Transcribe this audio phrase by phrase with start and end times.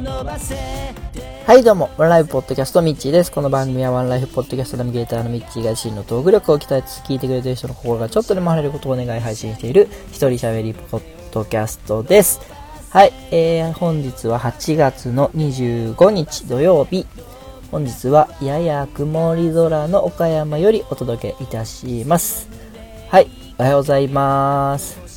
[0.00, 3.32] はいどうも、ワンライフポッドキャストミッチーです。
[3.32, 11.02] この番組はワンライフポッドキャストナビゲーターのミッチーが自身のトーク力を鍛えつつ聞いてくれてる人の心がちょっとでも晴れることをお願い配信している一人喋りポッ
[11.32, 12.40] ドキャストです。
[12.90, 17.04] はい、えー、本日は8月の25日土曜日。
[17.72, 22.48] 本日はやや曇り空の岡山よりお届けいたします。
[23.08, 23.28] はい、
[23.58, 25.08] おはようございます。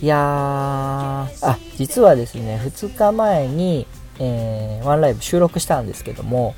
[0.00, 3.86] いやー、あ、実はですね、2日前に、
[4.18, 6.54] えー、ワンライブ収録したんですけども、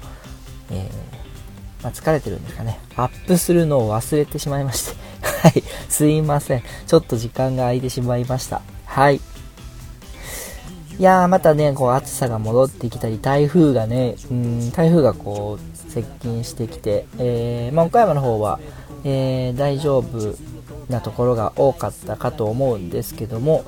[0.71, 2.79] えー、まあ、疲れてるんですかね。
[2.97, 4.97] アップするのを忘れてしまいまして。
[5.43, 6.63] はい、すいません。
[6.87, 8.63] ちょっと時間が空いてしまいました。
[8.85, 9.17] はい。
[9.17, 18.61] いやー、またね、こう暑さが戻ってきたり、台風がね、うん、台風がこう、接近してきて、えー、まあ、岡山の方は、
[19.05, 20.35] えー、大丈夫
[20.91, 23.65] なところが多かったかと思うんですけども、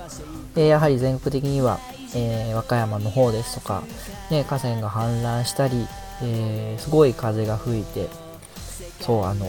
[0.56, 1.80] えやはり全国的には、
[2.14, 3.82] えー、和歌山の方ですとか、
[4.30, 5.86] ね、河川が氾濫したり、
[6.22, 8.08] えー、すごい風が吹いて、
[9.00, 9.48] そう、あのー、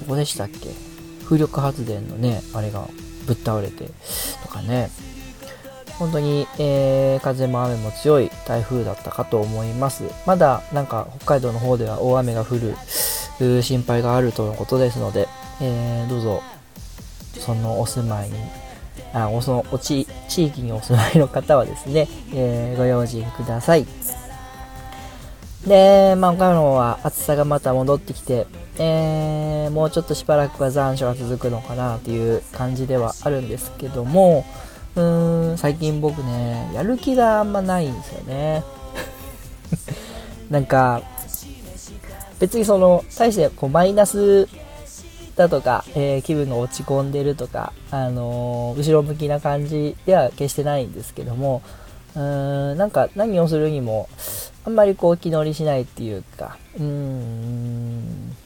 [0.00, 0.70] どこでしたっけ？
[1.24, 2.86] 風力発電のね、あれが
[3.26, 3.90] ぶっ倒れて
[4.42, 4.90] とかね、
[5.98, 10.04] 本当に、えー、風も雨も強い台風だったかと思います。
[10.26, 15.28] まだなんか北海道の方では大雨が降る心配があるとのことですので、
[15.60, 16.42] えー、どうぞ、
[17.38, 18.34] そのお住まいに、
[19.14, 23.86] あお、そのおち、地域にお住まいの方はですね、 えー、ご用心ください。
[25.66, 34.44] で、まあ、岡山のは暑さがまた戻ってきて、えー、もうちょっとしばらくは残暑が続くのかなっていう感じではあるんですけども、
[34.96, 38.64] うーん、最近僕ね、やる気があんまないんですよね。
[40.50, 41.02] なんか、
[42.40, 44.48] 別にその、大してこうマイナス
[45.36, 51.62] だとか、えー、気分が落ち込んでるとか、あのー、後ろ向きな感じでは決してないんですけども、
[52.14, 54.08] うーん、なんか何をするにも、
[54.64, 58.36] あんまりこう気乗りしないっていうか、うーん、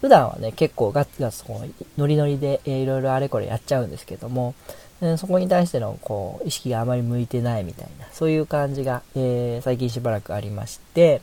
[0.00, 4.54] 普段はね、結構ガツガツこう、ノリノリで、えー、いろいろあれこれやっちゃうんですけども、
[5.00, 11.20] うん、そこに対してのこう、意識があまり向いてないみたいな、そういう感じが、えー、最近しばらくありまして、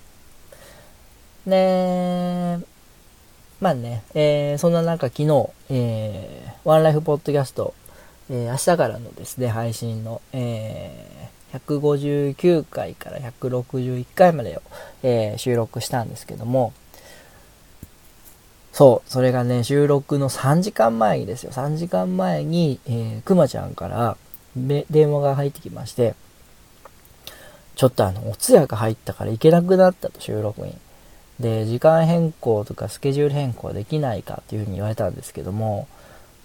[1.46, 2.62] ね
[3.62, 7.74] まあね、えー、そんな中昨日、えー、ワンライフポッドキャスト、
[8.30, 14.62] えー、明日からのですね、配信の、えー、159回から161回までを、
[15.04, 16.72] えー、収録したんですけども、
[18.72, 24.16] そう、それがね、収録の3時間前にですよ、3時間前に、えー、くまちゃんから
[24.56, 26.16] 電話が入ってきまして、
[27.76, 30.78] ちょっとあの、お通夜が入ったから行けなくなったと、収録に。
[31.40, 35.88] で、時間変更とかスケジュール変更できないかっていうふうに言われたんですけども、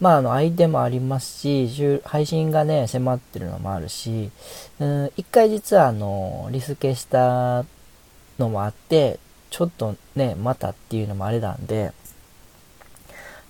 [0.01, 4.31] まあ、あの、相手もありますし、配信がね、迫ってるのもあるし、
[4.81, 7.65] うん、一回実はあの、リスケした
[8.39, 9.19] のもあって、
[9.51, 11.93] ちょっとね、またっていうのもあれなんで、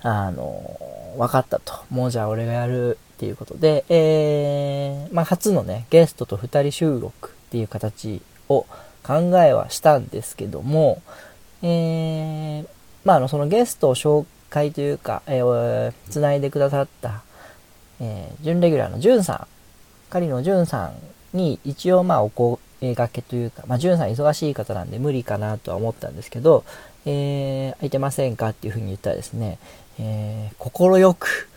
[0.01, 0.79] あの、
[1.17, 1.73] 分かったと。
[1.89, 8.67] もうじゃあ俺がやるっていうことで、えー、まあ、初のね、ゲストと二人収録っていう形を
[9.03, 11.01] 考えはしたんですけども、
[11.67, 12.67] えー、
[13.03, 17.23] まあ、あの、そのゲストを紹介というか、えー、つないでくださった、
[17.99, 19.47] えー、準レギュラーのじゅんさん、
[20.11, 20.91] 狩野じゅんさ
[21.33, 22.59] んに一応、まあ、お声
[22.93, 26.63] がけというか、まあ、じゅんさん忙しい方なんで無理かなとは思ったんですけど、
[27.07, 29.57] えー、空いてませんかっていうふうに言ったらですね、
[29.97, 31.49] えー、心よく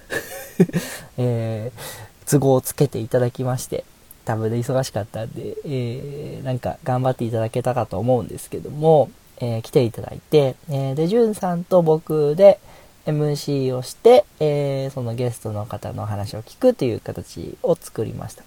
[1.19, 3.85] えー、都合をつけていただきまして、
[4.25, 9.11] 多分で忙しかったんで、えー、なんか頑張っていただけたかと思うんですけども、
[9.41, 12.59] えー、来ていただいて、えー、で、じゅんさんと僕で
[13.07, 18.45] MC をして、えー、そのゲストの方の話を聞くという形を作りました。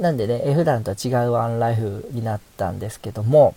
[0.00, 3.54] なんでねえ、普段とは違うワンライフになったんですけども、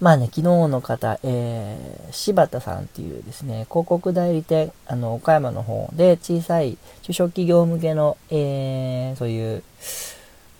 [0.00, 9.62] まあね、昨日の方、えー、柴田さんっていうですね、広告代理店、あの、岡山の方で小さい中小企業向けの、えー、そういう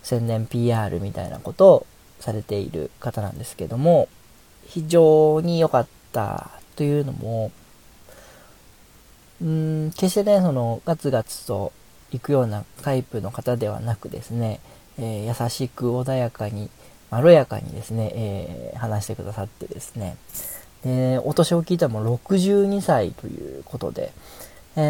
[0.02, 1.86] 宣伝 PR みたいなことを
[2.20, 4.08] されている方なんですけども、
[4.66, 7.50] 非常に良かったというのも、
[9.42, 11.72] うん、決してね、その、ガツガツと
[12.12, 14.60] 行くようなタイプの方ではなくですね、
[14.98, 16.68] えー、優しく穏やかに、
[17.10, 20.16] まろやかにですね、えー、話してくださってですね、
[20.84, 24.12] で、お年を聞いたらもう62歳ということで、
[24.76, 24.80] え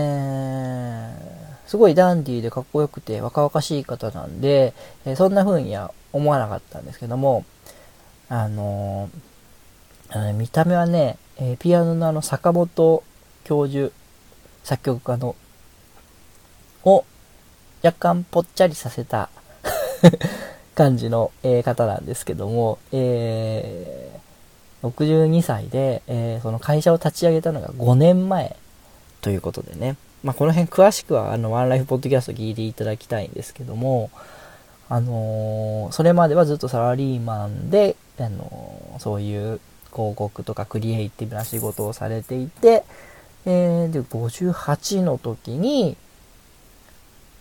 [1.67, 4.75] ー、すごいダンディーでかっこよくて若々しい方なんで、
[5.06, 7.45] え、そんな風には思わなかったんですけども、
[8.29, 13.03] あのー、見た目はね、えピアノのあの坂本
[13.45, 13.93] 教授、
[14.62, 15.37] 作曲家の、
[16.85, 17.05] を
[17.83, 19.31] 若干ぽっちゃりさせた
[20.75, 28.56] 感じの、え、方なんですけども、えー、62歳で、えー、その会社を立ち上げたのが5年前
[29.21, 34.11] ということでね、まあ、この辺詳しくはあのワンライフポッドキャスト聞いていただきたいんですけども、
[34.91, 39.61] あのー、それまではずっとサラリーマンで、あのー、そういう
[39.93, 42.85] 広告とかクリエイティブな仕事をされていて、
[43.47, 45.97] えー、で、58の時に、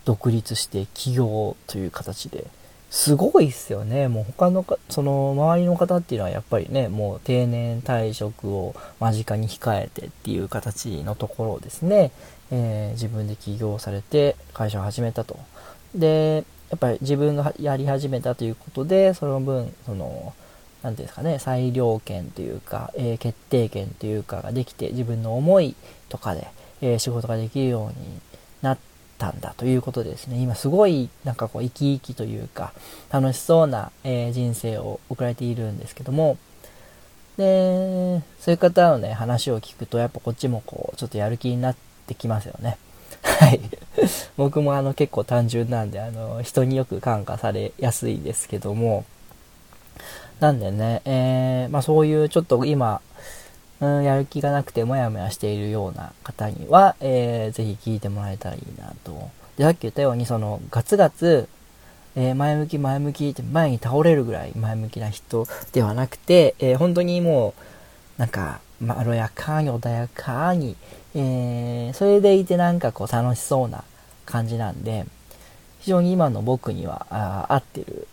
[0.05, 2.45] 独立して起業という形で、
[2.89, 4.07] すごいっすよね。
[4.07, 12.11] もう他のか、その周りの方っていうのはやっぱりね、もう定年退職を間近に控えてっていう形のところをですね、
[12.51, 15.37] えー、自分で起業されて会社を始めたと。
[15.93, 20.33] で、やっぱり自分がやり始めたということで、その分、その、
[20.83, 25.75] 何ていうんですかね、裁量権というか、えー、決定権というかができて、自分の思い
[26.09, 26.47] とかで、
[26.81, 28.19] えー、仕事ができるように
[28.61, 28.77] なっ
[29.17, 32.71] たんだということでですね、今すごいなんかこう生き生きというか、
[33.09, 36.37] 楽しそうな、えー、人生を送られているんですけども、
[37.37, 41.75] で、そういう方のね、話を聞くと、やっぱこっちもこう、ちょっとやる気になっ
[42.05, 42.77] てきますよね。
[43.23, 43.59] はい。
[44.37, 49.05] 僕もあの結構単純なんで、あの、人によく感化されやすいですけども、
[50.39, 53.01] なんでね、えー、まあそういうちょっと今、
[53.81, 59.29] うん、やる気がなくてモヤモヤしているような方には、えー、ぜひ聞いてもらえたらいいなと。
[59.57, 61.47] で、さっき言ったように、その、ガツガツ、
[62.15, 67.53] えー、前向き前向きって前に倒れるぐらい前向きな人ではなくて、えー、本当にも
[68.17, 70.75] う、なんか、まろやかに穏やかに、
[71.15, 73.83] えー、それでいてなんかこう楽しそうな
[74.25, 75.05] 感じなんで、
[75.79, 78.07] 非常に今の僕には合ってる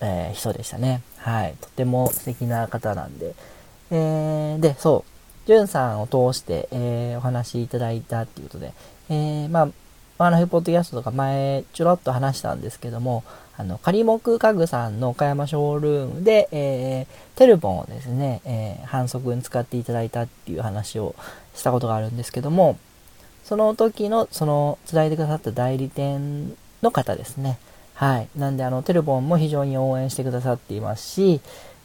[0.00, 1.02] えー、人でしたね。
[1.18, 1.54] はい。
[1.60, 3.34] とても素敵な方なんで。
[3.90, 5.46] えー、で、そう。
[5.46, 8.74] じゅんさんを通して、えー、お話いただいたっていうことで、
[9.08, 9.68] えー、まあ、
[10.18, 13.24] マナフポッドキャストとか前ちょろっと話したんですけども、
[13.56, 21.14] あの、仮木家具さんの岡山ショールームで、えー、テルボンをですね、えー、反則に使っていただいたっていう話を
[21.54, 22.78] したことがあるんですけども、
[23.44, 27.58] その時の、その、伝えてくださった代理店の方ですね。
[27.94, 28.28] はい。
[28.36, 31.40] なんで、あの、テルボンも非常に応援してくださっていますし、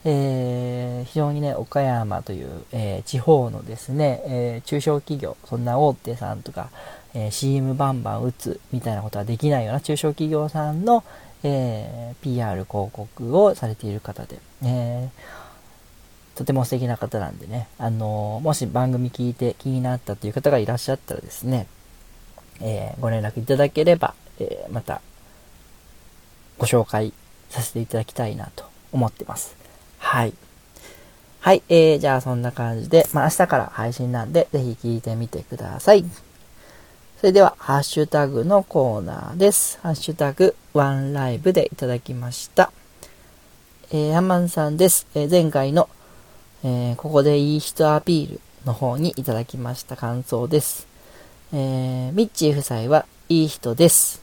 [0.05, 6.69] えー、非常にね、岡山という、えー、地方のですね、えー、中小企業、そんな大手さんとか、
[7.13, 11.03] え CM バンバン打つみたいなことはできないような中小企業さんの、
[11.43, 15.09] えー PR 広告をされている方で、え
[16.35, 21.67] とても素敵な方なんでね、あのもし番組聞いて気になったという方がいらっしゃったらですね、
[22.61, 25.01] えご連絡いただければ、えまた
[26.57, 27.13] ご紹介
[27.49, 29.55] させていただきたいなと思ってます。
[29.97, 30.33] はい。
[31.41, 36.03] はい、えー、じゃあそんな感じで、まあ明日から配信なんで、ぜひ聞いてみてください。
[37.19, 39.77] それでは、ハッシュタグのコーナーです。
[39.83, 42.71] ハッシュタグ、ワンライブでいただきました。
[43.91, 45.05] えー、アマンさんです。
[45.15, 45.89] えー、前回の、
[46.63, 50.87] えー、ここでいい人アピールの方にいただきました感想です。
[51.51, 54.21] えー、ミッチー夫妻はいい人です。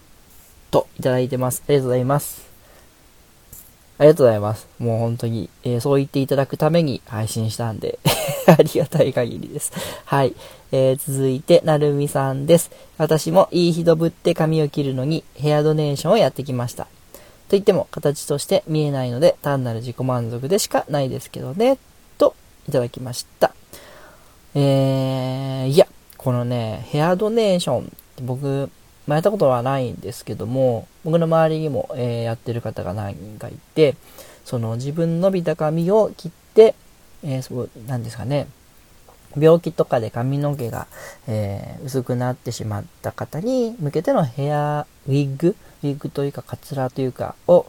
[0.70, 1.62] といただいてます。
[1.68, 2.46] ありがとうございます。
[3.98, 4.68] ありがとうございます。
[4.78, 7.98] もう本当に、えー、そう言っていただくために配信したんで
[8.58, 9.72] ありがたい限りです。
[10.04, 10.34] はい。
[10.72, 12.70] えー、続いて、なるみさんです。
[12.98, 16.84] 私もいい人ぶって髪を切るのにヘアドネーションをやってきました。
[16.84, 16.90] と
[17.50, 21.78] 言っても形として見えないので単なる自己満足でしかないですけどね。
[22.18, 22.34] と、
[22.68, 23.52] いただきました。
[24.54, 25.86] えー、いや、
[26.16, 27.82] このね、ヘアドネーションっ
[28.16, 28.70] て僕、
[29.06, 33.94] まあ、やったことはないんですけども、僕の周りにも、えー、やってる方が何人かいて、
[34.44, 36.74] その自分伸びた髪を切って、
[37.24, 38.46] えー、そう、なんですかね、
[39.36, 40.86] 病気とかで髪の毛が、
[41.26, 47.66] えー、薄くなってしまった方に向けてのヘアウィッグ、ウィッグというかカツラというかを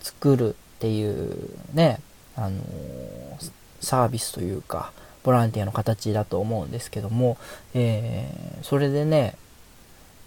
[0.00, 2.00] 作るっていうね、
[2.36, 4.92] あのー、サービスというか、
[5.22, 7.36] ボランティアの形だと思うんですけども、
[7.74, 9.36] えー、それでね、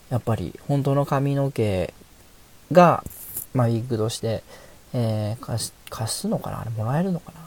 [0.09, 1.93] やっぱり本当の髪の毛
[2.71, 3.03] が、
[3.53, 4.43] まあ、ウィッグとして、
[4.93, 5.71] え、貸
[6.13, 6.61] すのかな？
[6.61, 7.39] あれもらえるのかな？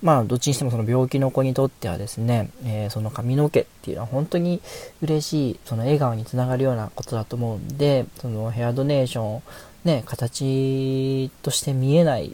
[0.00, 4.60] まあ、どっちにしてもその病気の子にとってはですね、えー、その髪の毛っていうのは本当に
[5.02, 9.42] 嬉しい、その笑顔につながるようなことだと思うんで、そのヘアドネーションを、
[9.84, 12.32] ね、形として見えないっ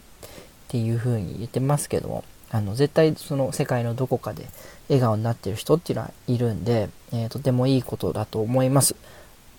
[0.67, 4.45] ていう風に言ってますけども、あの、絶対その世界のどこかで
[4.87, 8.95] 笑顔になってる人っていうのはいるんで、えー、とてもいいことだと思います。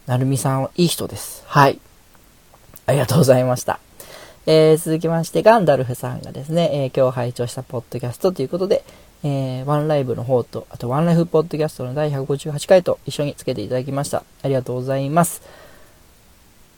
[0.07, 1.43] なるみさんはいい人です。
[1.47, 1.81] はい。
[2.87, 3.81] ありがとうございました。
[4.49, 8.85] えー、続きまして、ガンダルフさんがですね、えー、今日拝聴したポッドキャストということで、
[9.25, 14.23] えー、ワンライブの方と、あとワンライフポッドキャストの第158回と一緒につけていただきました。
[14.45, 15.43] ありがとうございます。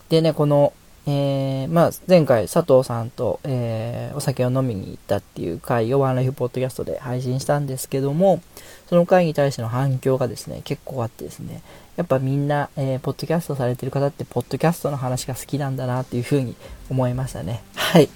[0.09, 0.73] でね、この、
[1.11, 8.43] えー、まあ、前回佐藤さんと、えー、お酒を飲みに行ったっていう回をワンライフポッドキャストで配信したんですけども、
[8.91, 11.63] その回に対しての反響がですね、結構あってですね、
[11.97, 16.55] やっぱみんな、えー、ポッドキャストされてる方って、ポッドキャストの話が好きなんだなっていうふうに
[16.91, 17.63] 思いましたね。
[17.75, 18.11] はい。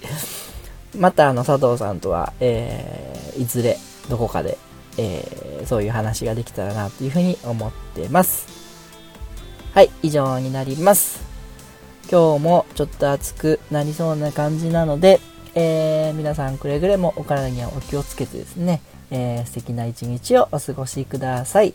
[0.95, 4.59] また、あの、佐藤さんとは、えー、いずれ、どこかで、
[4.99, 8.45] えー、そういう話ができたらなというふうに思ってます。
[9.73, 11.32] はい、以上になります。
[12.13, 15.19] 今日もちょっと暑くなりそうな感じなので、
[15.55, 21.73] えー、皆さんくれぐれもお体にはお気をつけてですね、えー、素敵な一日をお過ごしください。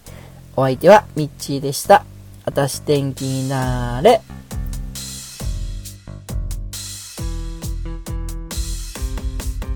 [0.54, 2.04] お相手はミッチーでした。
[2.44, 4.20] あたし天気になれ。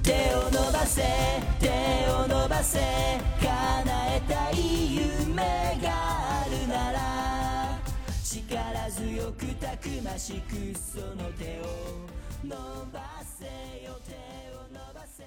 [0.04, 1.02] 手を伸ばせ、
[1.58, 1.68] 手
[2.08, 5.42] を伸ばせ、叶えたい夢
[5.82, 6.01] が
[8.32, 11.66] 力強くたくましくその手を
[12.42, 12.56] 伸
[12.90, 13.44] ばせ
[13.84, 14.14] よ手
[14.56, 15.22] を伸ばせ。